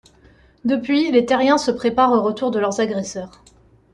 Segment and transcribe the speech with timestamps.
[0.65, 3.43] Depuis, les Terriens se préparent au retour de leurs agresseurs...